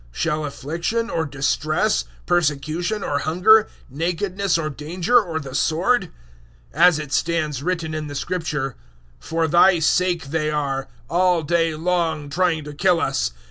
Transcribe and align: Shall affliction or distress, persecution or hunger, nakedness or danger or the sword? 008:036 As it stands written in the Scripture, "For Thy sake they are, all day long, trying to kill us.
Shall 0.11 0.45
affliction 0.47 1.11
or 1.11 1.27
distress, 1.27 2.05
persecution 2.25 3.03
or 3.03 3.19
hunger, 3.19 3.67
nakedness 3.87 4.57
or 4.57 4.67
danger 4.71 5.21
or 5.21 5.39
the 5.39 5.53
sword? 5.53 6.09
008:036 6.73 6.79
As 6.81 6.97
it 6.97 7.13
stands 7.13 7.61
written 7.61 7.93
in 7.93 8.07
the 8.07 8.15
Scripture, 8.15 8.75
"For 9.19 9.47
Thy 9.47 9.77
sake 9.77 10.29
they 10.31 10.49
are, 10.49 10.87
all 11.07 11.43
day 11.43 11.75
long, 11.75 12.31
trying 12.31 12.63
to 12.63 12.73
kill 12.73 12.99
us. 12.99 13.29